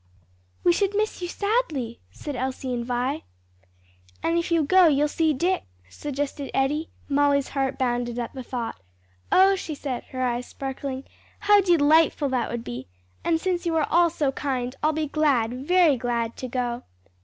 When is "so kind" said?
14.09-14.75